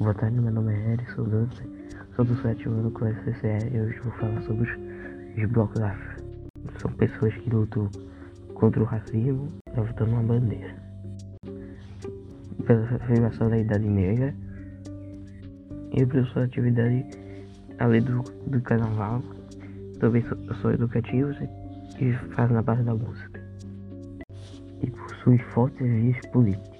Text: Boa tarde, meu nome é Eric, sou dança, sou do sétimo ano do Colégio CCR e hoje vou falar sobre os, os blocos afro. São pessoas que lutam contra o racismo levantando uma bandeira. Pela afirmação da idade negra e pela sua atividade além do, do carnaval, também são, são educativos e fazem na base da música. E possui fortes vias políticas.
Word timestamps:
Boa 0.00 0.14
tarde, 0.14 0.40
meu 0.40 0.50
nome 0.50 0.72
é 0.72 0.92
Eric, 0.94 1.12
sou 1.12 1.26
dança, 1.26 1.62
sou 2.16 2.24
do 2.24 2.34
sétimo 2.40 2.72
ano 2.72 2.84
do 2.84 2.90
Colégio 2.90 3.22
CCR 3.22 3.68
e 3.70 3.80
hoje 3.82 3.98
vou 3.98 4.12
falar 4.12 4.40
sobre 4.44 4.62
os, 4.62 5.36
os 5.36 5.50
blocos 5.50 5.78
afro. 5.78 6.24
São 6.78 6.90
pessoas 6.92 7.34
que 7.34 7.50
lutam 7.50 7.86
contra 8.54 8.80
o 8.80 8.86
racismo 8.86 9.46
levantando 9.76 10.12
uma 10.12 10.22
bandeira. 10.22 10.74
Pela 12.66 12.82
afirmação 12.96 13.50
da 13.50 13.58
idade 13.58 13.86
negra 13.86 14.34
e 15.92 16.06
pela 16.06 16.24
sua 16.28 16.44
atividade 16.44 17.04
além 17.78 18.00
do, 18.00 18.22
do 18.46 18.58
carnaval, 18.62 19.22
também 19.98 20.22
são, 20.22 20.54
são 20.62 20.72
educativos 20.72 21.36
e 22.00 22.14
fazem 22.34 22.56
na 22.56 22.62
base 22.62 22.82
da 22.84 22.94
música. 22.94 23.38
E 24.82 24.90
possui 24.90 25.36
fortes 25.52 25.86
vias 25.86 26.26
políticas. 26.32 26.79